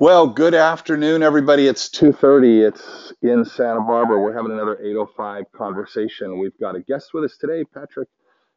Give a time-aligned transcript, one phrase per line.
[0.00, 1.66] Well, good afternoon, everybody.
[1.66, 2.66] It's 2.30.
[2.66, 4.18] It's in Santa Barbara.
[4.18, 6.38] We're having another 805 conversation.
[6.38, 8.08] We've got a guest with us today, Patrick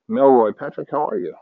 [0.10, 0.56] Melroy.
[0.58, 1.36] Patrick, how are you?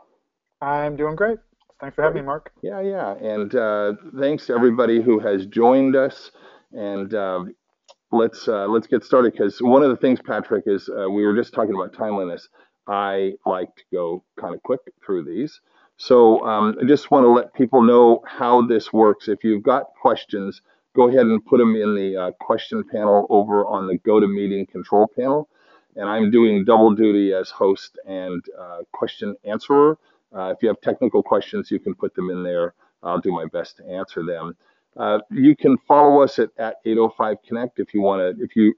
[0.60, 1.38] I'm doing great.
[1.80, 2.50] Thanks for having me, Mark.
[2.64, 3.14] Yeah, yeah.
[3.14, 6.32] And uh, thanks to everybody who has joined us.
[6.72, 7.44] And uh,
[8.10, 11.36] let's uh, let's get started because one of the things, Patrick, is uh, we were
[11.36, 12.48] just talking about timeliness.
[12.88, 15.60] I like to go kind of quick through these.
[15.96, 19.28] So um, I just want to let people know how this works.
[19.28, 20.62] If you've got questions,
[20.94, 25.06] go ahead and put them in the uh, question panel over on the GoToMeeting control
[25.06, 25.48] panel.
[25.96, 29.98] And I'm doing double duty as host and uh, question answerer.
[30.34, 32.74] Uh, if you have technical questions, you can put them in there.
[33.02, 34.56] I'll do my best to answer them.
[34.96, 38.42] Uh, you can follow us at, at 805 Connect if you want to.
[38.42, 38.74] If you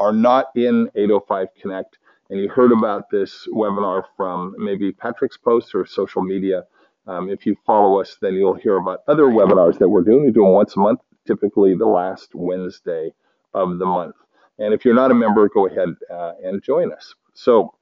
[0.00, 1.98] are not in 805 Connect,
[2.30, 6.64] and you heard about this webinar from maybe Patrick's post or social media,
[7.06, 10.24] um, if you follow us, then you'll hear about other webinars that we're doing.
[10.24, 13.12] We do them once a month, typically the last Wednesday
[13.54, 14.16] of the month.
[14.58, 17.14] And if you're not a member, go ahead uh, and join us.
[17.34, 17.74] So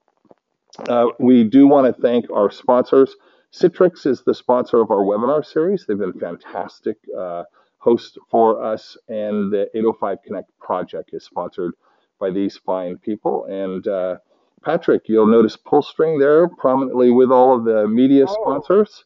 [0.89, 3.15] uh, we do want to thank our sponsors.
[3.53, 5.87] Citrix is the sponsor of our webinar series.
[5.87, 7.45] They've been fantastic uh,
[7.79, 11.75] hosts for us, and the 805 Connect project is sponsored
[12.19, 13.45] by these fine people.
[13.45, 14.17] And uh,
[14.65, 19.05] Patrick, you'll notice Pullstring there prominently with all of the media oh, sponsors.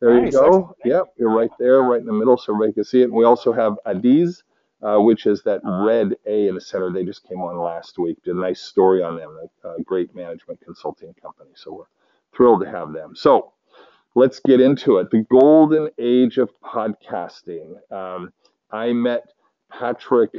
[0.00, 0.32] There nice.
[0.32, 0.76] you go.
[0.84, 3.04] Yep, you're right there, right in the middle, so everybody can see it.
[3.04, 4.42] And we also have Adiz,
[4.82, 6.90] uh, which is that red A in the center.
[6.90, 8.22] They just came on last week.
[8.22, 11.50] Did a nice story on them, a, a great management consulting company.
[11.54, 11.84] So we're
[12.36, 13.14] thrilled to have them.
[13.14, 13.52] So
[14.14, 15.10] let's get into it.
[15.10, 17.74] The golden age of podcasting.
[17.92, 18.32] Um,
[18.70, 19.24] I met
[19.70, 20.30] Patrick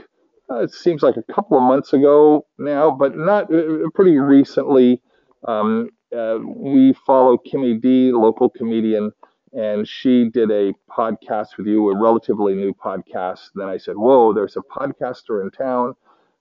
[0.52, 5.02] uh, it seems like a couple of months ago now, but not uh, pretty recently.
[5.48, 9.12] Um, uh, we follow Kimmy D, local comedian,
[9.54, 13.50] and she did a podcast with you, a relatively new podcast.
[13.56, 15.94] Then I said, "Whoa, there's a podcaster in town."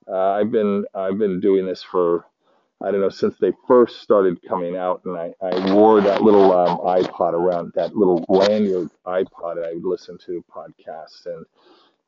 [0.09, 2.27] Uh, I've been I've been doing this for
[2.83, 6.53] I don't know since they first started coming out, and I, I wore that little
[6.53, 11.45] um, iPod around that little lanyard iPod, and I would listen to podcasts and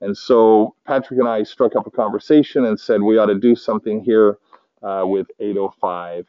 [0.02, 3.54] and so Patrick and I struck up a conversation and said we ought to do
[3.54, 4.36] something here
[4.82, 6.26] uh, with 805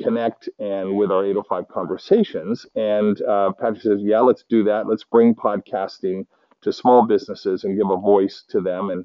[0.00, 2.66] Connect and with our 805 conversations.
[2.76, 4.86] And uh, Patrick says, yeah, let's do that.
[4.86, 6.26] Let's bring podcasting
[6.62, 8.90] to small businesses and give a voice to them.
[8.90, 9.04] And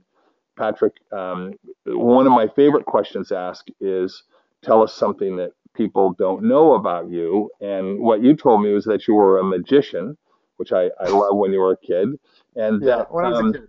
[0.55, 1.53] Patrick, um,
[1.85, 4.23] one of my favorite questions asked is
[4.61, 7.49] tell us something that people don't know about you.
[7.59, 10.15] And what you told me was that you were a magician,
[10.57, 12.09] which I, I love when you were a kid.
[12.55, 13.67] And yeah, that, when I was um, a kid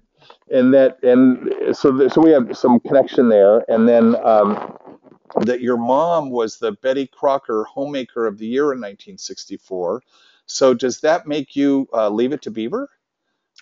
[0.51, 4.77] and that and so so we have some connection there and then um,
[5.41, 10.03] that your mom was the Betty Crocker homemaker of the year in 1964
[10.47, 12.89] so does that make you uh, leave it to beaver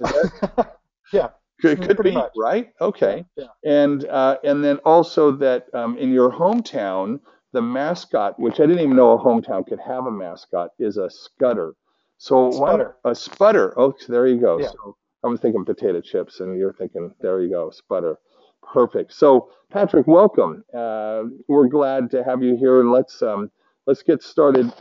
[0.00, 0.78] that,
[1.12, 1.28] yeah
[1.60, 2.32] could, could be much.
[2.36, 3.46] right okay yeah.
[3.64, 7.20] and uh, and then also that um, in your hometown
[7.52, 11.08] the mascot which i didn't even know a hometown could have a mascot is a
[11.08, 11.74] scudder
[12.18, 12.96] so sputter.
[13.04, 14.68] a sputter oh there you go yeah.
[14.68, 18.18] so I was thinking potato chips, and you're thinking, there you go, sputter.
[18.62, 19.12] Perfect.
[19.14, 20.64] So, Patrick, welcome.
[20.74, 23.50] Uh, we're glad to have you here, and let's um,
[23.86, 24.72] let's get started.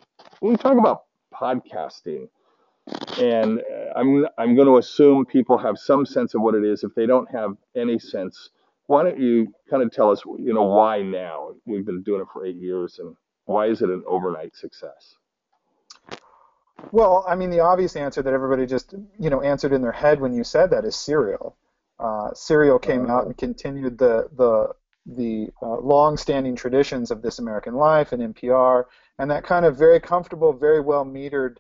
[0.42, 2.28] We talk about podcasting,
[3.20, 6.84] and uh, I'm I'm going to assume people have some sense of what it is.
[6.84, 8.50] If they don't have any sense,
[8.88, 11.52] why don't you kind of tell us, you know, why now?
[11.66, 13.16] We've been doing it for eight years, and
[13.46, 15.16] why is it an overnight success?
[16.92, 20.20] Well, I mean, the obvious answer that everybody just you know answered in their head
[20.20, 21.58] when you said that is Serial.
[22.00, 24.74] Uh, Serial came out and continued the the
[25.06, 28.86] the uh, long-standing traditions of This American Life and NPR,
[29.20, 31.58] and that kind of very comfortable, very well metered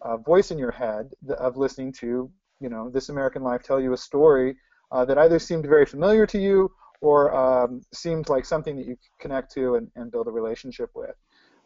[0.00, 2.30] uh, voice in your head of listening to
[2.60, 4.56] you know This American Life tell you a story
[4.90, 6.70] uh, that either seemed very familiar to you
[7.00, 10.90] or um, seemed like something that you could connect to and, and build a relationship
[10.94, 11.14] with.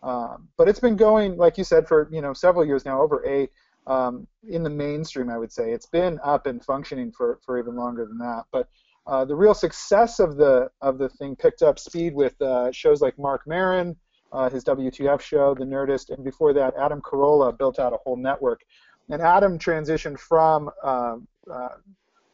[0.02, 3.26] Um, but it's been going, like you said, for you know several years now, over
[3.26, 3.50] eight.
[3.86, 7.76] Um, in the mainstream, I would say it's been up and functioning for, for even
[7.76, 8.42] longer than that.
[8.50, 8.68] But
[9.06, 13.00] uh, the real success of the of the thing picked up speed with uh, shows
[13.00, 13.96] like Marc Maron,
[14.32, 18.16] uh, his WTF show, The Nerdist, and before that, Adam Carolla built out a whole
[18.16, 18.62] network.
[19.08, 21.68] And Adam transitioned from um, uh,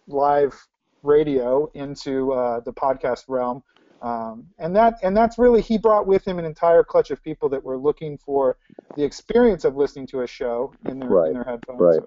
[0.06, 0.54] live
[1.02, 3.62] radio into uh, the podcast realm
[4.02, 7.48] um, and that and that's really he brought with him an entire clutch of people
[7.50, 8.56] that were looking for
[8.96, 11.28] the experience of listening to a show in their right.
[11.28, 11.80] in their headphones.
[11.80, 12.00] Right.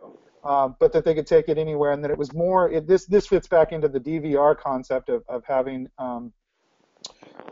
[0.43, 2.69] Uh, but that they could take it anywhere, and that it was more.
[2.69, 6.33] It, this this fits back into the DVR concept of of having, um,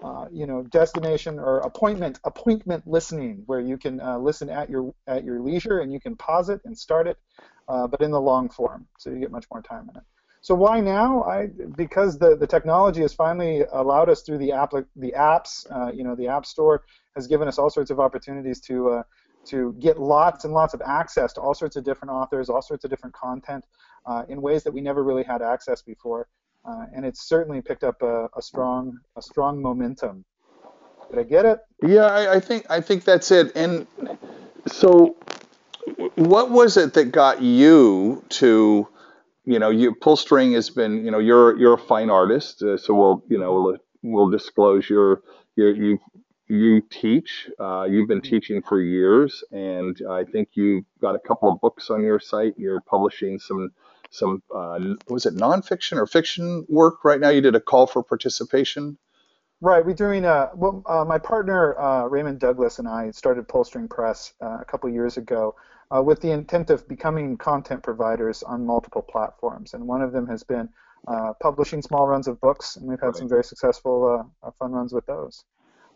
[0.03, 4.93] uh, you know, destination or appointment appointment listening, where you can uh, listen at your
[5.07, 7.17] at your leisure, and you can pause it and start it,
[7.69, 10.03] uh, but in the long form, so you get much more time in it.
[10.43, 11.23] So why now?
[11.23, 11.47] I
[11.77, 16.03] because the, the technology has finally allowed us through the app the apps, uh, you
[16.03, 16.83] know, the App Store
[17.15, 19.03] has given us all sorts of opportunities to uh,
[19.45, 22.83] to get lots and lots of access to all sorts of different authors, all sorts
[22.83, 23.63] of different content
[24.05, 26.27] uh, in ways that we never really had access before.
[26.65, 30.25] Uh, and it's certainly picked up a, a, strong a strong momentum.
[31.09, 31.59] Did I get it?
[31.81, 33.55] Yeah, I, I think I think that's it.
[33.55, 33.87] And
[34.67, 35.15] so,
[36.15, 38.89] what was it that got you to,
[39.45, 42.93] you know, you Pullstring has been, you know, you're you're a fine artist, uh, so
[42.93, 45.21] we'll you know we'll, we'll disclose your
[45.55, 45.99] you you
[46.47, 47.49] you teach.
[47.59, 51.89] Uh, you've been teaching for years, and I think you've got a couple of books
[51.89, 52.53] on your site.
[52.57, 53.71] You're publishing some
[54.11, 54.79] some uh,
[55.09, 57.29] was it nonfiction or fiction work right now?
[57.29, 58.97] You did a call for participation.
[59.59, 60.25] Right, we're doing.
[60.25, 64.65] Uh, well, uh, my partner uh, Raymond Douglas and I started Pullstring Press uh, a
[64.65, 65.55] couple years ago
[65.95, 70.27] uh, with the intent of becoming content providers on multiple platforms, and one of them
[70.27, 70.69] has been
[71.07, 73.15] uh, publishing small runs of books, and we've had right.
[73.15, 75.43] some very successful, fun runs with those.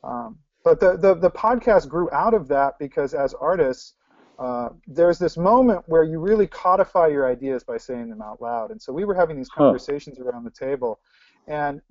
[0.03, 3.93] Um, but the, the the podcast grew out of that because as artists,
[4.37, 8.71] uh, there's this moment where you really codify your ideas by saying them out loud.
[8.71, 10.25] And so we were having these conversations huh.
[10.25, 10.99] around the table,
[11.47, 11.81] and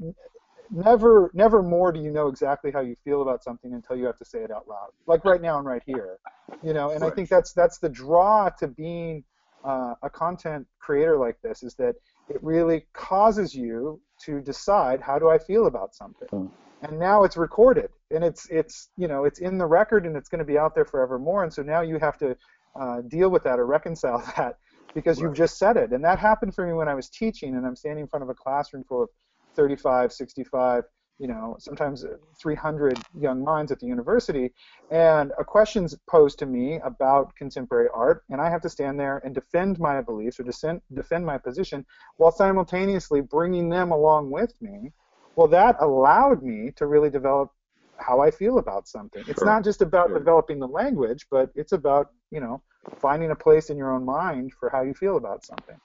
[0.70, 4.18] never, never more do you know exactly how you feel about something until you have
[4.18, 6.18] to say it out loud, like right now and right here.
[6.62, 7.04] You know, and.
[7.04, 9.24] I think that's that's the draw to being
[9.64, 11.94] uh, a content creator like this is that
[12.28, 16.28] it really causes you to decide how do I feel about something.
[16.28, 16.46] Hmm
[16.82, 20.28] and now it's recorded and it's it's you know it's in the record and it's
[20.28, 22.36] going to be out there forevermore and so now you have to
[22.78, 24.58] uh, deal with that or reconcile that
[24.94, 25.28] because right.
[25.28, 27.76] you've just said it and that happened for me when i was teaching and i'm
[27.76, 29.08] standing in front of a classroom full of
[29.56, 30.84] 35 65
[31.18, 32.04] you know sometimes
[32.40, 34.52] 300 young minds at the university
[34.90, 39.22] and a question's posed to me about contemporary art and i have to stand there
[39.24, 41.84] and defend my beliefs or defend, defend my position
[42.18, 44.92] while simultaneously bringing them along with me
[45.36, 47.50] well, that allowed me to really develop
[47.98, 49.22] how I feel about something.
[49.22, 49.30] Sure.
[49.30, 50.18] It's not just about sure.
[50.18, 52.62] developing the language, but it's about, you know,
[52.98, 55.76] finding a place in your own mind for how you feel about something.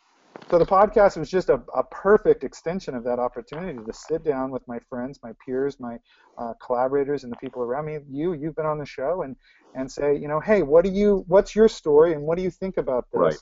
[0.49, 4.51] So the podcast was just a, a perfect extension of that opportunity to sit down
[4.51, 5.97] with my friends, my peers, my
[6.37, 7.99] uh, collaborators, and the people around me.
[8.09, 9.35] You, you've been on the show, and
[9.75, 12.51] and say, you know, hey, what do you, what's your story, and what do you
[12.51, 13.19] think about this?
[13.19, 13.37] Right.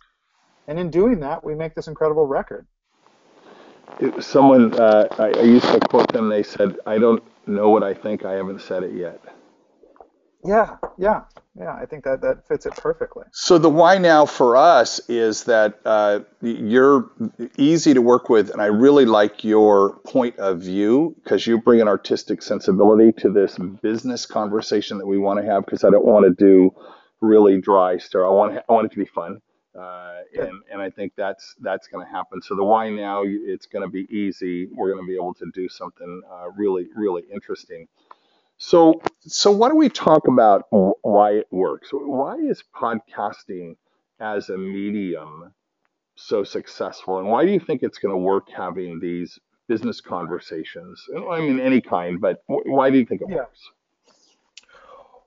[0.68, 2.68] And in doing that, we make this incredible record
[4.20, 6.30] someone uh, I, I, used to quote them.
[6.30, 8.26] They said, "I don't know what I think.
[8.26, 9.22] I haven't said it yet."
[10.46, 11.24] Yeah, yeah,
[11.60, 11.74] yeah.
[11.74, 13.26] I think that that fits it perfectly.
[13.32, 17.12] So the why now for us is that uh, you're
[17.58, 21.82] easy to work with, and I really like your point of view because you bring
[21.82, 25.66] an artistic sensibility to this business conversation that we want to have.
[25.66, 26.74] Because I don't want to do
[27.22, 28.24] really dry stuff.
[28.26, 29.42] I want I want it to be fun.
[29.78, 32.42] Uh, and, and I think that's that's going to happen.
[32.42, 34.68] So the why now, it's going to be easy.
[34.72, 37.88] We're going to be able to do something uh, really really interesting.
[38.60, 41.90] So so why don't we talk about why it works?
[41.92, 43.78] Why is podcasting
[44.20, 45.54] as a medium
[46.16, 51.02] so successful, and why do you think it's going to work having these business conversations?
[51.32, 53.38] I mean, any kind, but why do you think it yeah.
[53.38, 53.70] works?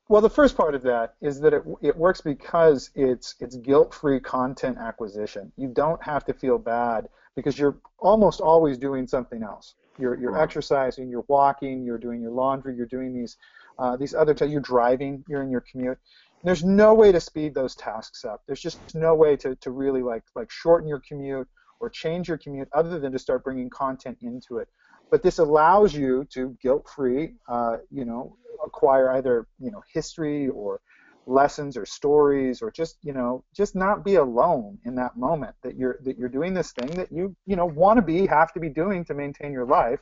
[0.09, 4.21] Well, the first part of that is that it, it works because it's it's guilt-free
[4.21, 5.53] content acquisition.
[5.57, 9.75] You don't have to feel bad because you're almost always doing something else.
[9.99, 10.43] You're you're right.
[10.43, 13.37] exercising, you're walking, you're doing your laundry, you're doing these
[13.79, 14.53] uh, these other tasks.
[14.53, 15.99] You're driving, you're in your commute.
[16.43, 18.43] And there's no way to speed those tasks up.
[18.47, 21.49] There's just no way to, to really like like shorten your commute
[21.81, 24.69] or change your commute other than to start bringing content into it.
[25.11, 30.81] But this allows you to guilt-free, uh, you know, acquire either you know history or
[31.27, 35.77] lessons or stories or just you know just not be alone in that moment that
[35.77, 38.61] you're that you're doing this thing that you you know want to be have to
[38.61, 40.01] be doing to maintain your life.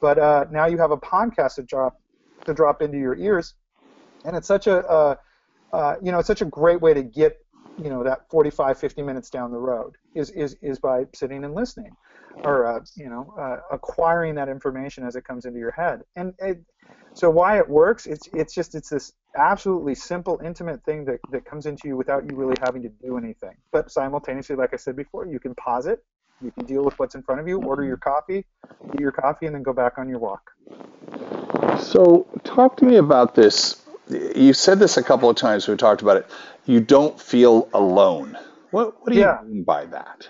[0.00, 1.94] But uh, now you have a podcast to drop
[2.46, 3.54] to drop into your ears.
[4.24, 5.14] And it's such a uh,
[5.72, 7.36] uh, you know it's such a great way to get
[7.76, 11.54] you know that 45 50 minutes down the road is is is by sitting and
[11.54, 11.92] listening
[12.42, 16.02] or uh, you know uh, acquiring that information as it comes into your head.
[16.16, 16.58] And it,
[17.16, 18.04] so why it works?
[18.04, 22.30] It's it's just it's this absolutely simple, intimate thing that, that comes into you without
[22.30, 23.54] you really having to do anything.
[23.72, 26.04] But simultaneously, like I said before, you can pause it,
[26.42, 28.44] you can deal with what's in front of you, order your coffee,
[28.92, 30.50] eat your coffee, and then go back on your walk.
[31.80, 33.82] So talk to me about this.
[34.10, 35.66] You said this a couple of times.
[35.66, 36.26] We talked about it.
[36.66, 38.36] You don't feel alone.
[38.72, 39.40] What what do you yeah.
[39.42, 40.28] mean by that?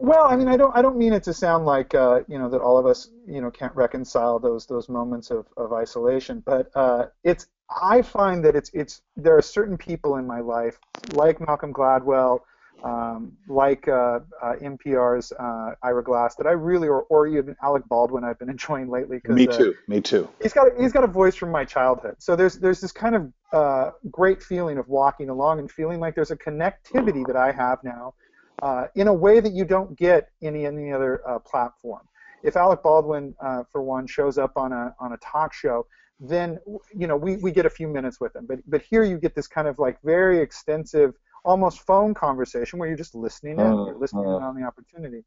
[0.00, 2.48] Well, I mean, I don't, I don't mean it to sound like, uh, you know,
[2.50, 6.42] that all of us, you know, can't reconcile those those moments of, of isolation.
[6.44, 7.46] But uh, it's,
[7.82, 10.78] I find that it's, it's, there are certain people in my life,
[11.14, 12.40] like Malcolm Gladwell,
[12.84, 17.84] um, like uh, uh, NPR's uh, Ira Glass that I really, or, or even Alec
[17.88, 19.20] Baldwin, I've been enjoying lately.
[19.24, 19.74] Me uh, too.
[19.88, 20.28] Me too.
[20.42, 22.16] He's got a, he's got a voice from my childhood.
[22.18, 26.14] So there's there's this kind of uh, great feeling of walking along and feeling like
[26.14, 28.14] there's a connectivity that I have now,
[28.62, 32.02] uh, in a way that you don't get any any other platform.
[32.42, 33.34] If Alec Baldwin,
[33.70, 35.86] for one, shows up on a on a talk show,
[36.20, 36.58] then
[36.94, 38.46] you know we, we get a few minutes with him.
[38.46, 42.88] But but here you get this kind of like very extensive almost phone conversation where
[42.88, 45.24] you're just listening in, you're listening in on the opportunity.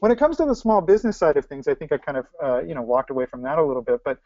[0.00, 2.26] When it comes to the small business side of things, I think I kind of
[2.42, 4.00] uh, you know walked away from that a little bit.
[4.04, 4.18] But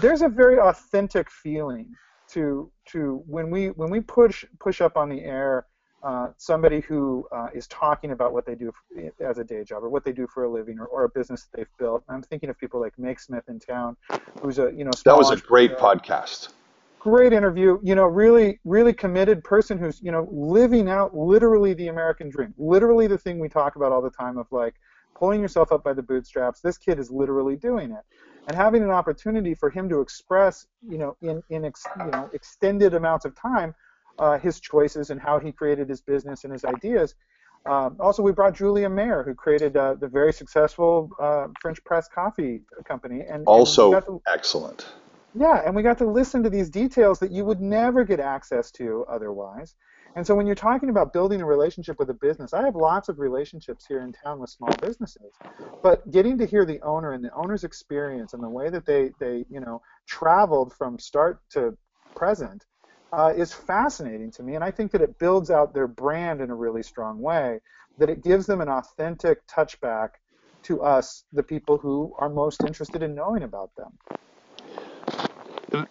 [0.00, 1.94] there's a very authentic feeling
[2.32, 5.66] to to when we when we push push up on the air
[6.02, 8.72] uh, somebody who uh, is talking about what they do
[9.20, 11.44] as a day job or what they do for a living or, or a business
[11.44, 12.02] that they've built.
[12.08, 13.96] I'm thinking of people like Meg Smith in town,
[14.40, 16.50] who's a you know that was a great podcast.
[16.98, 21.88] great interview you know really really committed person who's you know living out literally the
[21.88, 24.74] american dream literally the thing we talk about all the time of like
[25.20, 26.60] pulling yourself up by the bootstraps.
[26.60, 28.02] This kid is literally doing it.
[28.48, 32.30] And having an opportunity for him to express you know in in ex, you know
[32.32, 33.74] extended amounts of time
[34.20, 37.16] uh, his choices and how he created his business and his ideas
[37.66, 42.08] um, also, we brought Julia Mayer, who created uh, the very successful uh, French press
[42.08, 44.86] coffee company, and also and to, excellent.
[45.34, 48.70] Yeah, and we got to listen to these details that you would never get access
[48.72, 49.74] to otherwise.
[50.16, 53.08] And so when you're talking about building a relationship with a business, I have lots
[53.08, 55.32] of relationships here in town with small businesses.
[55.84, 59.12] But getting to hear the owner and the owner's experience and the way that they,
[59.20, 61.76] they you know, traveled from start to
[62.16, 62.64] present
[63.12, 64.54] uh, is fascinating to me.
[64.54, 67.60] And I think that it builds out their brand in a really strong way,
[67.98, 70.10] that it gives them an authentic touchback
[70.64, 73.98] to us, the people who are most interested in knowing about them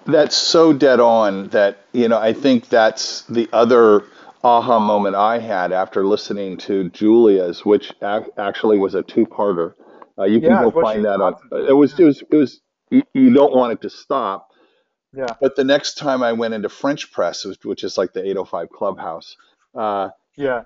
[0.06, 4.04] that's so dead on that you know I think that's the other
[4.44, 9.74] aha moment I had after listening to Julia's, which ac- actually was a two-parter.
[10.18, 11.36] Uh, you can yeah, go find that on.
[11.52, 14.49] It was it was it was you, you, don't want it to stop.
[15.14, 15.36] Yeah.
[15.42, 19.36] But the next time I went into French press, which is like the 805 Clubhouse.
[19.74, 20.64] Uh, yeah.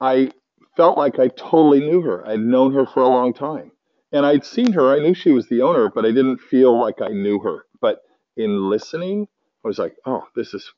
[0.00, 0.32] I
[0.76, 2.26] felt like I totally knew her.
[2.26, 3.70] I'd known her for a long time,
[4.12, 4.94] and I'd seen her.
[4.94, 7.66] I knew she was the owner, but I didn't feel like I knew her.
[7.80, 8.00] But
[8.36, 9.28] in listening,
[9.64, 10.72] I was like, oh, this is.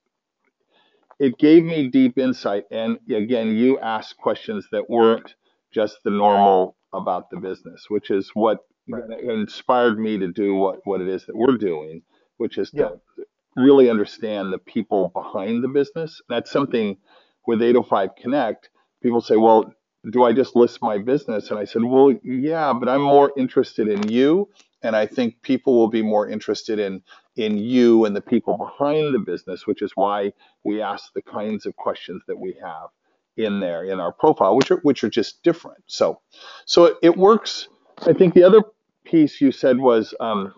[1.21, 5.35] It gave me deep insight, and again, you asked questions that weren't
[5.73, 8.59] just the normal about the business, which is what
[8.89, 9.21] right.
[9.21, 12.03] inspired me to do what what it is that we're doing,
[12.43, 12.89] which is yeah.
[12.89, 16.21] to really understand the people behind the business.
[16.29, 16.99] That's something
[17.47, 18.69] with 805 Connect.
[19.03, 19.73] People say, well,
[20.11, 21.51] do I just list my business?
[21.51, 24.49] And I said, well, yeah, but I'm more interested in you
[24.83, 27.03] and I think people will be more interested in
[27.37, 30.33] in you and the people behind the business, which is why
[30.65, 32.89] we ask the kinds of questions that we have
[33.37, 35.83] in there in our profile, which are which are just different.
[35.87, 36.21] So,
[36.67, 37.69] so it works.
[38.07, 38.63] I think the other
[39.05, 40.53] piece you said was um,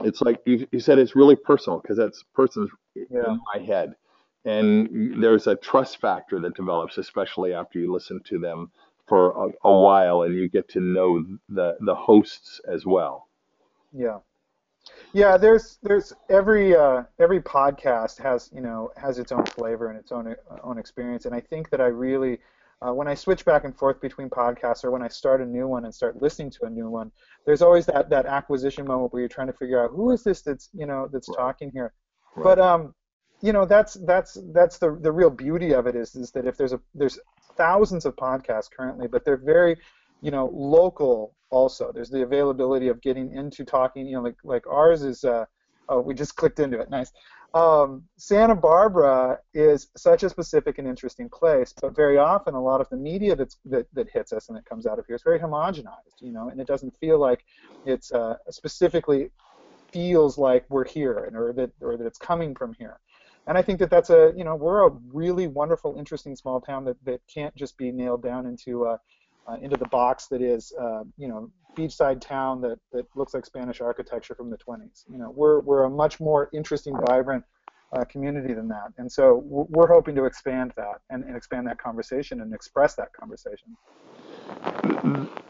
[0.00, 3.26] it's like you, you said it's really personal because that's person's yeah.
[3.26, 3.94] in my head,
[4.44, 8.70] and there's a trust factor that develops, especially after you listen to them
[9.06, 13.28] for a, a while and you get to know the the hosts as well.
[13.92, 14.18] Yeah.
[15.12, 19.98] Yeah, there's there's every uh, every podcast has you know has its own flavor and
[19.98, 22.38] its own uh, own experience, and I think that I really
[22.82, 25.66] uh, when I switch back and forth between podcasts or when I start a new
[25.66, 27.10] one and start listening to a new one,
[27.46, 30.42] there's always that that acquisition moment where you're trying to figure out who is this
[30.42, 31.36] that's you know that's right.
[31.38, 31.94] talking here.
[32.34, 32.44] Right.
[32.44, 32.94] But um,
[33.40, 36.56] you know that's that's that's the the real beauty of it is is that if
[36.56, 37.18] there's a there's
[37.56, 39.76] thousands of podcasts currently, but they're very
[40.20, 41.92] you know local also.
[41.92, 44.06] There's the availability of getting into talking.
[44.06, 45.24] You know, like like ours is.
[45.24, 45.46] Uh,
[45.88, 46.90] oh, we just clicked into it.
[46.90, 47.12] Nice.
[47.56, 52.82] Um, Santa Barbara is such a specific and interesting place, but very often a lot
[52.82, 55.22] of the media that's, that, that hits us and that comes out of here is
[55.22, 57.46] very homogenized, you know, and it doesn't feel like
[57.86, 59.30] it's uh, specifically
[59.90, 63.00] feels like we're here and or that or that it's coming from here.
[63.46, 66.84] And I think that that's a you know we're a really wonderful, interesting small town
[66.84, 68.98] that, that can't just be nailed down into uh,
[69.48, 73.44] uh, into the box that is, uh, you know, beachside town that, that looks like
[73.44, 75.04] Spanish architecture from the 20s.
[75.10, 77.44] You know, we're, we're a much more interesting, vibrant
[77.92, 78.92] uh, community than that.
[78.98, 83.12] And so we're hoping to expand that and, and expand that conversation and express that
[83.12, 83.76] conversation.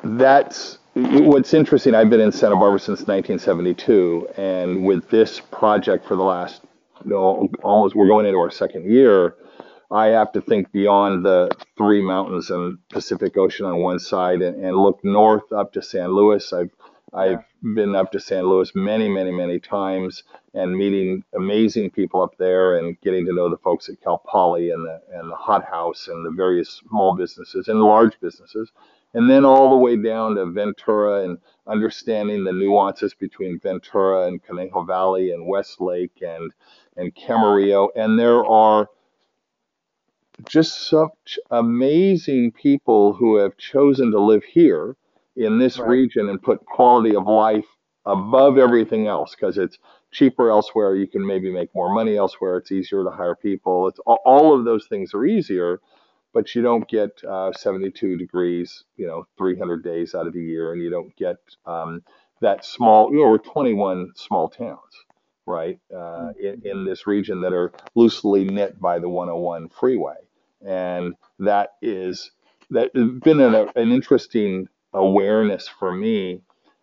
[0.03, 1.95] That's what's interesting.
[1.95, 6.63] I've been in Santa Barbara since 1972, and with this project for the last,
[7.05, 9.37] you know, almost we're going into our second year
[9.91, 14.65] I have to think beyond the three mountains and Pacific Ocean on one side and,
[14.65, 16.53] and look north up to San Luis.
[16.53, 16.71] I've
[17.15, 20.25] I've been up to San Luis many, many, many times
[20.55, 24.71] and meeting amazing people up there and getting to know the folks at Cal Poly
[24.71, 28.73] and the and the Hot House and the various small businesses and large businesses,
[29.15, 34.43] and then all the way down to Ventura and understanding the nuances between Ventura and
[34.43, 36.53] Conejo Valley and Westlake and
[36.97, 37.89] and Camarillo.
[37.95, 38.89] And there are
[40.45, 44.97] just such amazing people who have chosen to live here
[45.37, 45.89] in this Right.
[45.89, 47.67] region and put quality of life
[48.07, 49.79] above everything else because it's
[50.13, 50.97] cheaper elsewhere.
[50.97, 52.57] You can maybe make more money elsewhere.
[52.59, 53.89] It's easier to hire people.
[53.89, 55.81] It's all of those things are easier,
[56.35, 60.73] but you don't get uh, 72 degrees, you know, 300 days out of the year,
[60.73, 62.03] and you don't get um,
[62.43, 63.13] that small.
[63.13, 64.81] You know, we're 21 small towns,
[65.47, 70.17] right, uh, in, in this region that are loosely knit by the 101 freeway,
[70.65, 72.31] and that is
[72.71, 76.43] that has been an, an interesting awareness for me,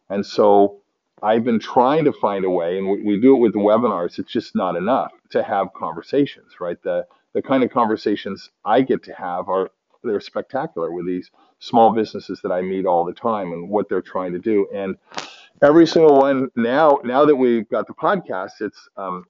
[0.09, 0.79] and so.
[1.21, 4.19] I've been trying to find a way, and we, we do it with webinars.
[4.19, 6.75] It's just not enough to have conversations, right?
[6.83, 9.71] The the kind of conversations I get to have are
[10.03, 14.01] they're spectacular with these small businesses that I meet all the time and what they're
[14.01, 14.67] trying to do.
[14.73, 14.97] And
[15.61, 19.25] every single one now, now that we've got the podcast, it's um,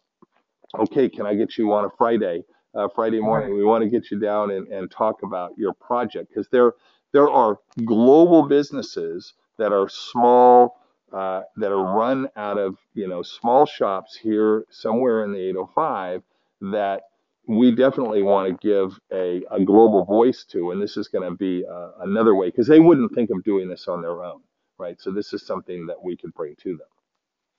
[0.78, 1.10] okay.
[1.10, 2.44] Can I get you on a Friday,
[2.76, 3.56] uh, Friday morning?
[3.56, 6.74] We want to get you down and, and talk about your project because there
[7.12, 10.80] there are global businesses that are small.
[11.12, 16.24] Uh, that are run out of you know small shops here somewhere in the 805
[16.62, 17.04] that
[17.48, 21.36] we definitely want to give a, a global voice to, and this is going to
[21.36, 24.42] be uh, another way because they wouldn't think of doing this on their own,
[24.78, 25.00] right?
[25.02, 26.88] So this is something that we could bring to them.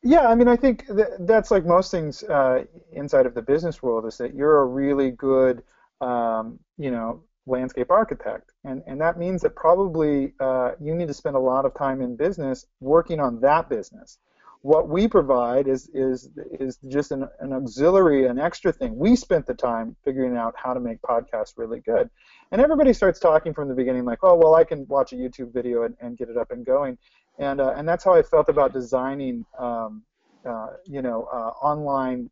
[0.06, 3.82] Yeah, I mean, I think th that's like most things uh, inside of the business
[3.82, 5.62] world is that you're a really good,
[6.02, 11.14] um, you know, landscape architect, and and that means that probably uh, you need to
[11.14, 14.18] spend a lot of time in business working on that business.
[14.60, 16.30] What we provide is is
[16.60, 18.96] is just an, an auxiliary, an extra thing.
[18.96, 22.10] We spent the time figuring out how to make podcasts really good,
[22.52, 25.52] and everybody starts talking from the beginning like, oh well, I can watch a YouTube
[25.54, 26.98] video and, and get it up and going,
[27.38, 30.02] and uh, and that's how I felt about designing, um,
[30.46, 32.30] uh, you know, uh, online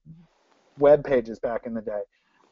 [0.78, 2.02] web pages back in the day.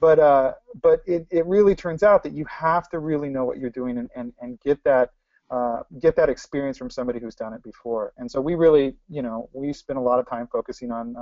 [0.00, 3.58] But uh, but it, it really turns out that you have to really know what
[3.58, 5.10] you're doing and, and, and get that
[5.50, 8.12] uh, get that experience from somebody who's done it before.
[8.16, 11.16] And so we really, you know, we spend a lot of time focusing on,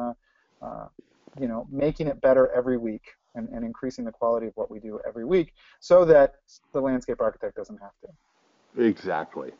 [0.63, 0.87] uh,
[1.41, 3.03] you know, making it better every week
[3.35, 6.35] and, and increasing the quality of what we do every week, so that
[6.73, 8.85] the landscape architect doesn't have to.
[8.85, 9.53] Exactly.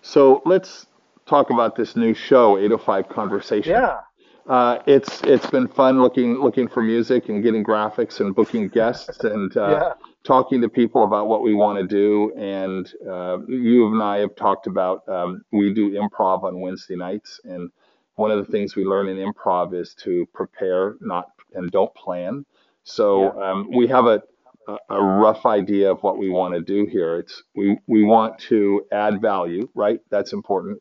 [0.00, 0.86] So let's
[1.32, 3.72] talk about this new show, 805 Conversation.
[3.72, 4.00] Yeah.
[4.46, 9.22] Uh, it's it's been fun looking looking for music and getting graphics and booking guests
[9.24, 9.92] and uh, Yeah.
[10.24, 12.32] talking to people about what we want to do.
[12.36, 17.40] And uh, you and I have talked about um, we do improv on Wednesday nights,
[17.44, 17.70] and
[18.16, 22.44] one of the things we learn in improv is to prepare, not and don't plan.
[22.84, 24.22] So um, we have a
[24.68, 27.18] a a rough idea of what we want to do here.
[27.18, 30.00] It's we we want to add value, right?
[30.10, 30.80] That's important.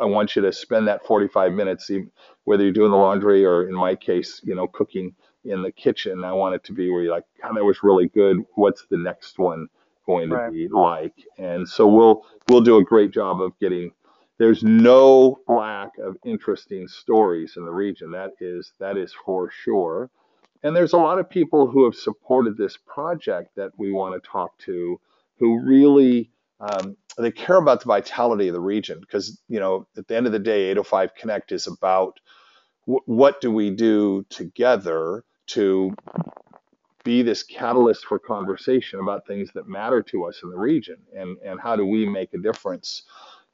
[0.00, 1.90] I want you to spend that 45 minutes,
[2.44, 6.24] whether you're doing the laundry or, in my case, you know, cooking in the kitchen.
[6.24, 8.38] I want it to be where you're like, God, that was really good.
[8.54, 9.68] What's the next one
[10.06, 10.46] going to Right.
[10.46, 11.14] be like?
[11.38, 13.92] And so we'll we'll do a great job of getting.
[14.38, 18.10] There's no lack of interesting stories in the region.
[18.10, 20.10] That is that is for sure.
[20.64, 24.28] And there's a lot of people who have supported this project that we want to
[24.28, 24.98] talk to,
[25.38, 30.08] who really um, they care about the vitality of the region because you know at
[30.08, 32.18] the end of the day, 805 Connect is about
[32.86, 35.94] wh- what do we do together to
[37.04, 41.36] be this catalyst for conversation about things that matter to us in the region, and
[41.44, 43.02] and how do we make a difference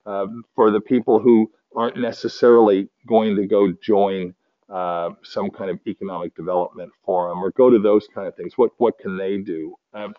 [0.06, 4.34] um, for the people who aren't necessarily going to go join
[4.72, 8.54] uh, some kind of economic development forum or go to those kind of things.
[8.58, 9.76] What what can they do?
[9.94, 10.14] Um,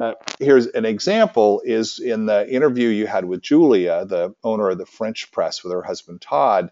[0.00, 4.78] uh, here's an example: is in the interview you had with Julia, the owner of
[4.78, 6.70] the French Press, with her husband Todd.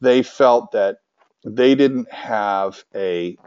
[0.00, 0.98] They felt that
[1.44, 3.38] they didn't have a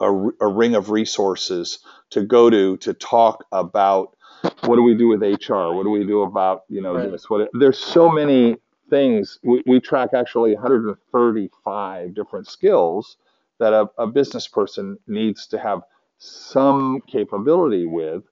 [0.00, 4.16] a, a ring of resources to go to to talk about
[4.64, 5.72] what do we do with HR?
[5.74, 7.10] What do we do about you know Right.
[7.10, 7.30] this?
[7.30, 8.56] What there's so many
[8.92, 9.38] things.
[9.42, 13.16] We, we track actually 135 different skills
[13.58, 15.80] that a, a business person needs to have
[16.18, 18.22] some capability with.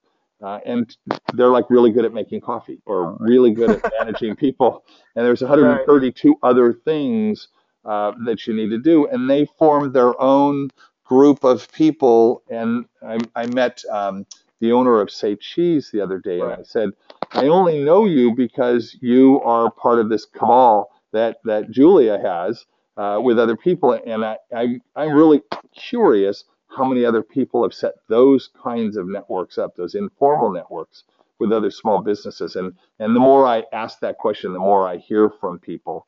[0.42, 0.96] Uh, and
[1.34, 4.84] they're like really good at making coffee or really good at managing people.
[5.16, 7.48] And there's 132 other things
[7.84, 9.06] uh, that you need to do.
[9.06, 10.70] And they formed their own
[11.04, 12.42] group of people.
[12.50, 14.26] And I, I met um,
[14.60, 16.90] the owner of Say Cheese the other day, and I said,
[17.32, 22.66] I only know you because you are part of this cabal that that Julia has
[22.96, 25.42] uh, with other people, and I, I I'm really
[25.74, 31.04] curious how many other people have set those kinds of networks up, those informal networks
[31.38, 34.96] with other small businesses, and and the more I ask that question, the more I
[34.96, 36.06] hear from people,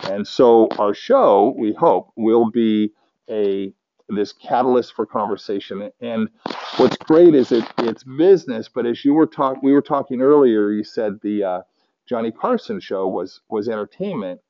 [0.00, 2.92] and so our show, we hope, will be
[3.28, 3.72] a
[4.08, 5.90] this catalyst for conversation.
[6.00, 6.28] And
[6.76, 10.70] what's great is it it's business, but as you were talking, we were talking earlier,
[10.70, 11.62] you said the uh,
[12.06, 14.40] Johnny Carson show was was entertainment.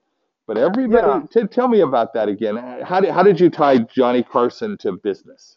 [0.46, 1.42] But everybody, yeah.
[1.42, 2.56] t- tell me about that again.
[2.84, 5.56] How did how did you tie Johnny Carson to business?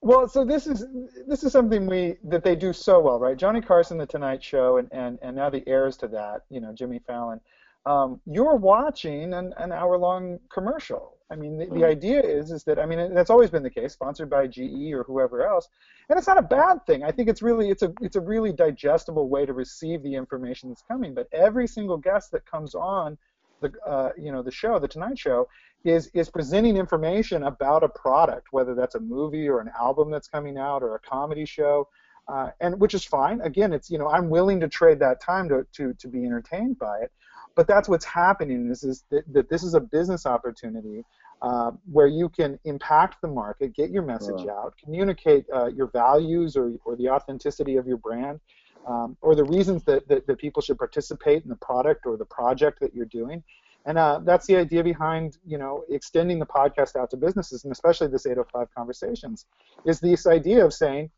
[0.00, 0.86] Well, so this is
[1.26, 3.36] this is something we that they do so well, right?
[3.36, 6.72] Johnny Carson, The Tonight Show, and and and now the heirs to that, you know,
[6.72, 7.40] Jimmy Fallon.
[7.84, 11.84] Um, you're watching an, an hour long commercial I mean, the, the, hmm.
[11.84, 15.02] idea is is that I mean that's always been the case, sponsored by GE or
[15.02, 15.68] whoever else,
[16.08, 17.02] and it's not a bad thing.
[17.02, 20.68] I think it's really it's a it's a really digestible way to receive the information
[20.68, 21.14] that's coming.
[21.14, 23.18] But every single guest that comes on
[23.60, 25.48] the uh, you know the show, the Tonight Show,
[25.84, 30.28] is is presenting information about a product, whether that's a movie or an album that's
[30.28, 31.88] coming out or a comedy show.
[32.28, 33.40] Uh, and which is fine.
[33.42, 36.76] Again, it's you know I'm willing to trade that time to, to, to be entertained
[36.76, 37.12] by it
[37.56, 41.02] but that's what's happening is, is that, that this is a business opportunity
[41.42, 46.56] uh, where you can impact the market, get your message out, communicate uh, your values
[46.56, 48.40] or, or the authenticity of your brand,
[48.86, 52.24] um, or the reasons that, that, that, people should participate in the product or the
[52.24, 53.42] project that you're doing.
[53.84, 57.72] And uh, that's the idea behind, you know, extending the podcast out to businesses, and
[57.72, 59.46] especially this 805 Conversations,
[59.84, 61.10] is this idea of saying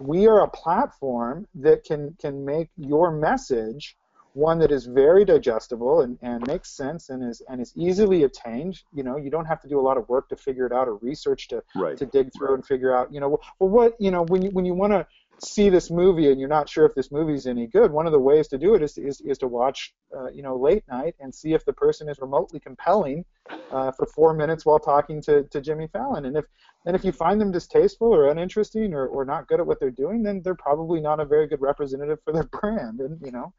[0.00, 3.96] we are a platform that can can make your message
[4.36, 8.78] one that is very digestible and, and makes sense and is and is easily attained.
[8.92, 10.88] You know, you don't have to do a lot of work to figure it out
[10.88, 11.96] or research to right.
[11.96, 13.12] to dig through and figure out.
[13.12, 15.06] You know, well, what you know when you when you want to
[15.38, 18.12] see this movie and you're not sure if this movie is any good, one of
[18.12, 21.14] the ways to do it is is, is to watch, uh, you know, late night
[21.20, 23.24] and see if the person is remotely compelling
[23.70, 26.26] uh, for four minutes while talking to, to Jimmy Fallon.
[26.26, 26.44] And if
[26.84, 29.90] and if you find them distasteful or uninteresting or, or not good at what they're
[29.90, 33.00] doing, then they're probably not a very good representative for their brand.
[33.00, 33.52] And you know,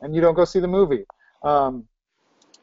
[0.00, 1.04] and you don't go see the movie.
[1.42, 1.86] Um,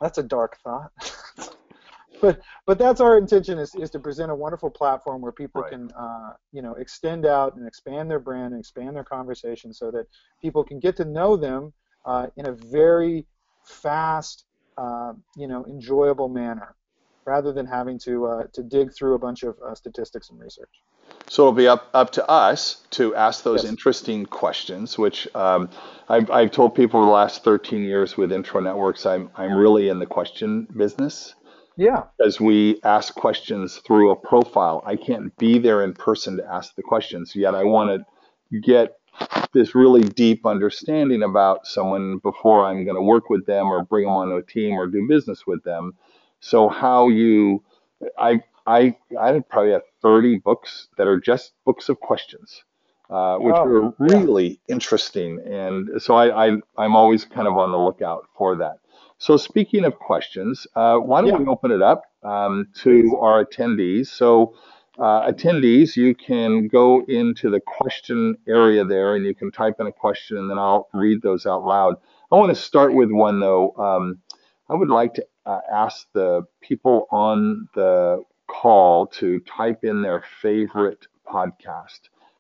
[0.02, 0.92] that's a dark thought.
[2.22, 5.72] but but that's our intention is, is to present a wonderful platform where people right.
[5.72, 9.92] can uh, you know extend out and expand their brand and expand their conversation so
[9.92, 10.08] that
[10.42, 11.74] people can get to know them
[12.06, 13.26] uh, in a very
[13.64, 14.46] fast
[14.78, 16.76] uh, you know enjoyable manner
[17.26, 20.82] rather than having to uh, to dig through a bunch of uh, statistics and research.
[21.30, 23.70] So it'll be up, up to us to ask those yes.
[23.70, 25.70] interesting questions, which um,
[26.08, 30.00] I've, I've told people the last 13 years with Intro Networks, I'm, I'm really in
[30.00, 31.36] the question business.
[31.76, 32.04] Yeah.
[32.18, 34.82] Because we ask questions through a profile.
[34.86, 38.04] I can't be there in person to ask the questions, yet I want
[38.52, 38.98] to get
[39.52, 44.06] this really deep understanding about someone before I'm going to work with them or bring
[44.06, 45.96] them on a team or do business with them.
[46.40, 47.64] So how you,
[48.18, 52.64] I I I probably have 30 books that are just books of questions,
[53.10, 54.76] uh, which oh, are really yeah.
[54.76, 55.40] interesting.
[55.46, 58.80] And so I, I I'm always kind of on the lookout for that.
[59.20, 61.38] So speaking of questions, uh, why don't yeah.
[61.38, 64.08] we open it up um, to our attendees?
[64.08, 64.54] So
[65.00, 69.88] uh, attendees, you can go into the question area there and you can type in
[69.88, 71.96] a question and then I'll read those out loud.
[72.32, 73.72] I want to start with one though.
[73.78, 74.20] Um,
[74.70, 80.24] I would like to uh, ask the people on the call to type in their
[80.42, 82.00] favorite podcast.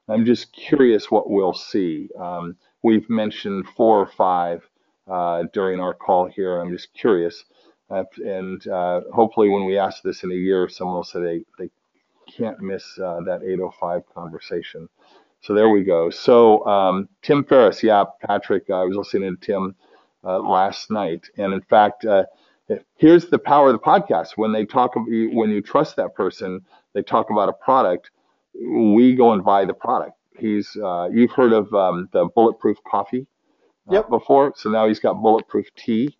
[0.10, 2.10] I'm just curious what we'll see.
[2.17, 4.67] Um, we've mentioned four or five
[5.08, 6.60] uh, during our call here.
[6.60, 7.43] I'm just curious.
[7.89, 11.46] Uh, and uh, hopefully, when we ask this in a year, someone will say they,
[11.58, 11.70] they
[12.28, 14.89] can't miss uh, that 805 conversation.
[15.41, 16.10] So there we go.
[16.10, 19.76] So um, Tim Ferriss, yeah, Patrick, I was listening to Tim
[20.24, 21.30] uh, last night.
[21.38, 22.26] And in fact, uh,
[22.98, 24.32] here's the power of the podcast.
[24.36, 26.62] When they talk, when you trust that person,
[26.94, 28.12] they talk about a product.
[28.54, 30.14] We go and buy the product.
[30.38, 33.28] He's, uh, you've heard of um, the bulletproof coffee
[33.90, 34.10] uh, yep.
[34.10, 36.18] before, so now he's got bulletproof tea.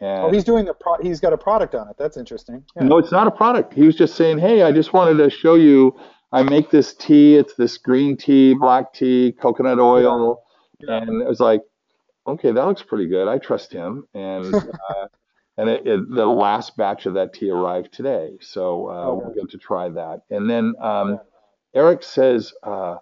[0.00, 1.96] And oh, he's doing a pro- he's got a product on it.
[1.98, 2.64] That's interesting.
[2.76, 2.84] Yeah.
[2.84, 3.74] No, it's not a product.
[3.74, 5.98] He was just saying, hey, I just wanted to show you.
[6.32, 7.36] I make this tea.
[7.36, 10.42] It's this green tea, black tea, coconut oil,
[10.80, 10.96] yeah.
[10.96, 11.60] and it was like,
[12.26, 13.28] okay, that looks pretty good.
[13.28, 14.52] I trust him, and
[14.90, 15.06] uh,
[15.56, 19.24] and it, it, the last batch of that tea arrived today, so uh, okay.
[19.24, 20.22] we'll get to try that.
[20.30, 21.20] And then um,
[21.74, 22.96] Eric says, uh,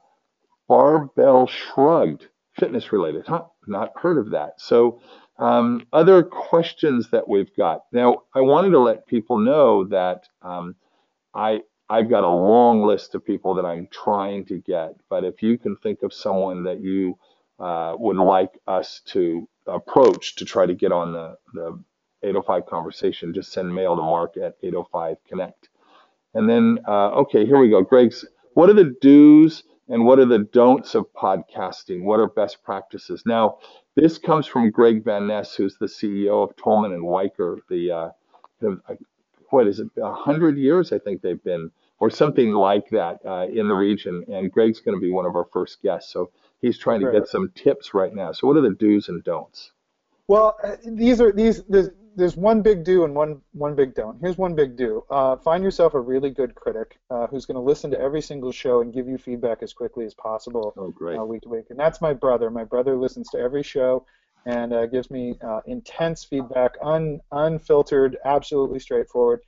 [0.68, 3.26] barbell shrugged, fitness related.
[3.26, 3.44] Huh?
[3.66, 4.60] Not heard of that.
[4.60, 5.00] So
[5.38, 7.82] um, other questions that we've got.
[7.92, 10.76] Now, I wanted to let people know that um,
[11.34, 14.94] I I've got a long list of people that I'm trying to get.
[15.10, 17.18] But if you can think of someone that you
[17.58, 21.78] uh, would like us to approach to try to get on the, the
[22.22, 23.34] 805 Conversation.
[23.34, 25.68] Just send mail to mark at 805 Connect.
[26.34, 27.82] And then, uh, okay, here we go.
[27.82, 32.04] Greg's, what are the do's and what are the don'ts of podcasting?
[32.04, 33.24] What are best practices?
[33.26, 33.58] Now,
[33.94, 37.58] this comes from Greg Van Ness, who's the CEO of Tolman and Wiker.
[37.68, 38.10] The, uh,
[38.60, 38.94] the uh,
[39.50, 39.88] what is it?
[40.02, 44.24] A hundred years, I think they've been, or something like that, uh, in the region.
[44.28, 46.30] And Greg's going to be one of our first guests, so
[46.62, 48.32] he's trying to get some tips right now.
[48.32, 49.72] So, what are the do's and don'ts?
[50.26, 51.62] Well, uh, these are these.
[52.16, 54.18] There's one big do and one one big don't.
[54.20, 55.04] Here's one big do.
[55.10, 58.52] Uh, find yourself a really good critic uh, who's going to listen to every single
[58.52, 60.74] show and give you feedback as quickly as possible.
[60.76, 61.18] Oh, great.
[61.18, 62.50] Uh, week to week, and that's my brother.
[62.50, 64.04] My brother listens to every show
[64.46, 69.40] and uh, gives me uh, intense feedback, un, unfiltered, absolutely straightforward.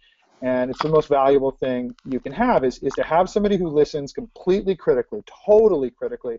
[0.44, 3.68] And it's the most valuable thing you can have is, is to have somebody who
[3.68, 6.36] listens completely critically, totally critically,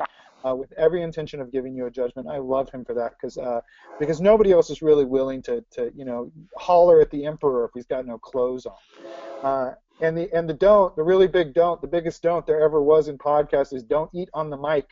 [0.47, 2.27] uh, with every intention of giving you a judgment.
[2.27, 3.61] I love him for that because uh,
[3.99, 7.71] because nobody else is really willing to, to you know holler at the emperor if
[7.73, 8.75] he's got no clothes on.
[9.41, 12.83] Uh, and the and the don't, the really big don't, the biggest don't there ever
[12.83, 14.87] was in podcasts is don't eat on the mic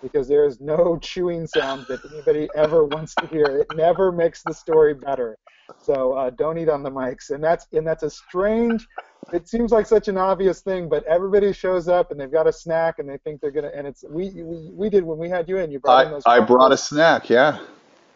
[0.00, 3.58] because there is no chewing sound that anybody ever wants to hear.
[3.58, 5.36] It never makes the story better.
[5.80, 8.86] So uh, don't eat on the mics, and that's and that's a strange.
[9.32, 12.52] It seems like such an obvious thing, but everybody shows up and they've got a
[12.52, 13.70] snack and they think they're gonna.
[13.74, 15.70] And it's we we, we did when we had you in.
[15.70, 16.22] You brought I, in those.
[16.26, 17.58] I brought a snack, yeah.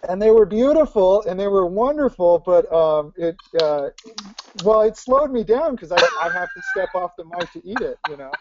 [0.09, 3.91] And they were beautiful and they were wonderful, but um, it uh,
[4.65, 7.63] well, it slowed me down because I I have to step off the mic to
[7.65, 8.33] eat it, you know.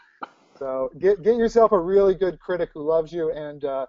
[0.58, 3.86] So get get yourself a really good critic who loves you and uh,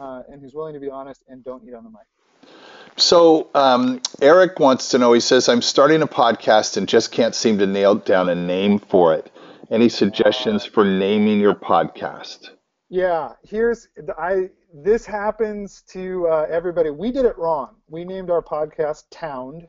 [0.00, 2.06] uh, and who's willing to be honest and don't eat on the mic.
[2.96, 5.12] So um, Eric wants to know.
[5.12, 8.78] He says, "I'm starting a podcast and just can't seem to nail down a name
[8.78, 9.30] for it.
[9.70, 12.50] Any suggestions for naming your podcast?"
[12.88, 14.50] Yeah, here's I.
[14.72, 16.90] This happens to uh, everybody.
[16.90, 17.76] We did it wrong.
[17.88, 19.66] We named our podcast Tound,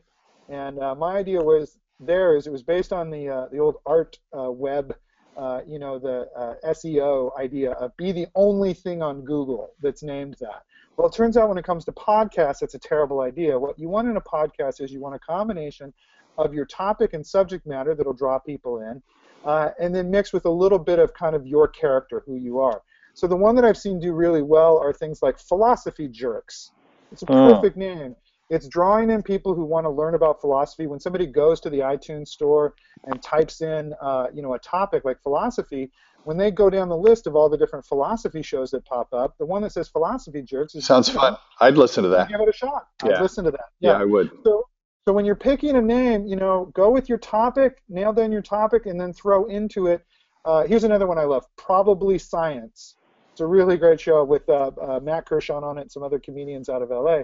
[0.48, 3.76] and uh, my idea was there is it was based on the uh, the old
[3.86, 4.94] art uh, web.
[5.36, 10.02] Uh, you know the uh, SEO idea of be the only thing on Google that's
[10.02, 10.62] named that.
[10.96, 13.58] Well, it turns out when it comes to podcasts, it's a terrible idea.
[13.58, 15.92] What you want in a podcast is you want a combination
[16.38, 19.02] of your topic and subject matter that'll draw people in,
[19.44, 22.58] uh, and then mix with a little bit of kind of your character, who you
[22.60, 22.82] are.
[23.14, 26.72] So the one that I've seen do really well are things like philosophy jerks.
[27.12, 27.54] It's a Oh.
[27.54, 28.16] perfect name.
[28.48, 30.86] It's drawing in people who want to learn about philosophy.
[30.86, 35.04] When somebody goes to the iTunes store and types in, uh, you know, a topic
[35.04, 35.90] like philosophy,
[36.26, 39.38] when they go down the list of all the different philosophy shows that pop up,
[39.38, 41.36] the one that says philosophy jerks is Sounds you know, fun.
[41.60, 42.28] I'd listen to that.
[42.28, 42.88] Give it a shot.
[43.04, 43.22] I'd Yeah.
[43.22, 43.66] listen to that.
[43.78, 44.28] Yeah, I would.
[44.42, 44.64] So,
[45.06, 48.42] so when you're picking a name, you know, go with your topic, nail down your
[48.42, 50.04] topic, and then throw into it.
[50.44, 51.44] Uh, here's another one I love.
[51.56, 52.96] Probably Science.
[53.32, 56.18] It's a really great show with uh, uh, Matt Kirshen on it and some other
[56.18, 57.20] comedians out of LA.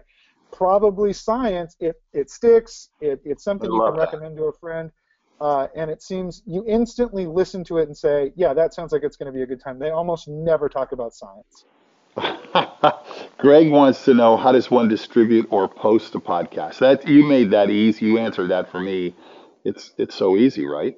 [0.53, 1.75] Probably Science.
[1.81, 2.91] It it sticks.
[3.01, 4.01] It, it's something you can that.
[4.01, 4.93] recommend to a friend.
[5.41, 9.03] Uh, and it seems you instantly listen to it and say, yeah, that sounds like
[9.03, 9.79] it's going to be a good time.
[9.79, 11.65] They almost never talk about science.
[13.39, 16.79] Greg wants to know how does one distribute or post a podcast?
[16.79, 18.07] That you made that easy.
[18.07, 19.15] You answered that for me.
[19.65, 20.97] It's it's so easy, right?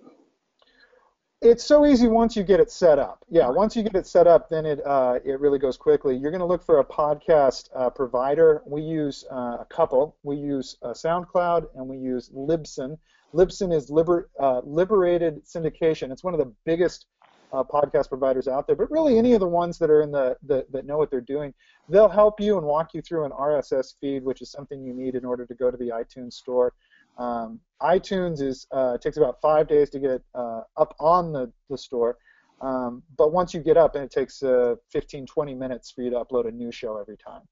[1.41, 3.23] It's so easy once you get it set up.
[3.29, 6.17] Yeah, once you get it set up, then it uh, it really goes quickly.
[6.17, 8.63] You're going to look for a podcast uh, provider.
[8.67, 10.17] We use uh, a couple.
[10.23, 12.99] We use uh, SoundCloud and we use Libsyn.
[13.35, 16.13] Libsyn is liber, uh, liberated syndication.
[16.13, 17.07] It's one of the biggest
[17.53, 18.77] uh, podcast providers out there.
[18.77, 21.21] But really, any of the ones that are in the, the that know what they're
[21.21, 21.53] doing,
[21.89, 25.15] they'll help you and walk you through an RSS feed, which is something you need
[25.15, 26.73] in order to go to the iTunes store.
[27.19, 31.79] Um, iTunes is uh, takes about five days to get uh, up on the, the
[31.79, 32.17] store,
[32.61, 36.11] um, but once you get up, and it takes uh, 15, 20 minutes for you
[36.11, 37.43] to upload a new show every time.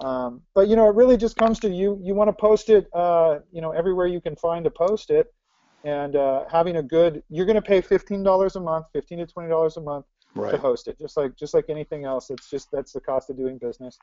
[0.00, 1.98] Um, but you know, it really just comes to you.
[2.02, 5.32] You want to post it, uh, you know, everywhere you can find to post it,
[5.84, 7.22] and uh, having a good.
[7.30, 10.04] You're going to pay fifteen dollars a month, fifteen to twenty dollars a month
[10.50, 12.30] to host it, just like just like anything else.
[12.30, 13.98] It's just that's the cost of doing business.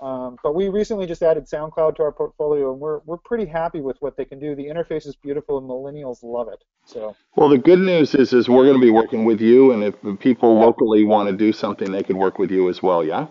[0.00, 3.80] Um, but we recently just added SoundCloud to our portfolio, and we're we're pretty happy
[3.80, 4.54] with what they can do.
[4.54, 6.62] The interface is beautiful, and millennials love it.
[6.84, 9.82] So Well, the good news is is we're going to be working with you, and
[9.84, 13.04] if people locally want to do something, they could work with you as well.
[13.04, 13.28] Yeah.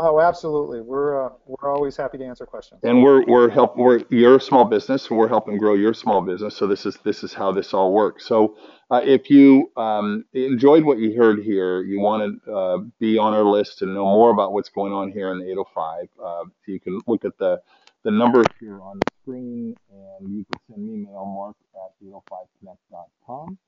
[0.00, 2.80] Oh, absolutely, we're uh, we're always happy to answer questions.
[2.82, 6.56] And we're we're help we're you're a small business, we're helping grow your small business.
[6.56, 8.26] So this is this is how this all works.
[8.26, 8.56] So
[8.90, 13.34] uh, if you um, enjoyed what you heard here, you want to uh, be on
[13.34, 16.08] our list and know more about what's going on here in the 805.
[16.22, 17.60] Uh, you can look at the
[18.02, 23.58] the number here on the screen, and you can send me mail mark at 805connect.com.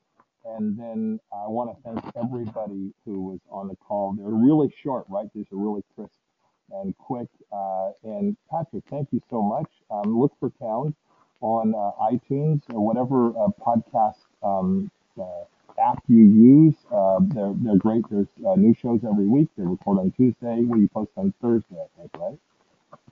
[0.44, 4.14] And then I want to thank everybody who was on the call.
[4.14, 5.28] They're really short, right?
[5.34, 6.18] These are really crisp
[6.72, 7.28] and quick.
[7.52, 9.68] Uh, and Patrick, thank you so much.
[9.90, 10.94] Um, look for Tound
[11.40, 15.44] on uh, iTunes or whatever uh, podcast um, uh,
[15.78, 16.74] app you use.
[16.90, 18.04] Uh, they're, they're great.
[18.10, 19.48] There's uh, new shows every week.
[19.56, 20.62] They record on Tuesday.
[20.62, 22.38] We post on Thursday, I think, right?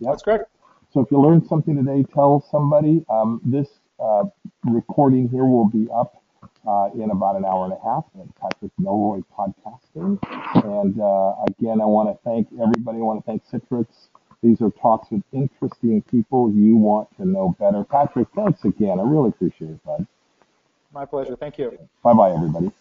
[0.01, 0.11] Yep.
[0.11, 0.51] That's correct.
[0.93, 3.05] So if you learned something today, tell somebody.
[3.09, 3.69] Um, this
[3.99, 4.25] uh,
[4.65, 6.20] recording here will be up
[6.67, 10.19] uh, in about an hour and a half at Patrick Melroy Podcasting.
[10.65, 12.99] And uh, again, I want to thank everybody.
[12.99, 13.87] I want to thank Citrix.
[14.43, 17.85] These are talks with interesting people you want to know better.
[17.85, 18.99] Patrick, thanks again.
[18.99, 20.07] I really appreciate it, bud.
[20.93, 21.37] My pleasure.
[21.37, 21.79] Thank you.
[22.03, 22.73] Bye bye, everybody.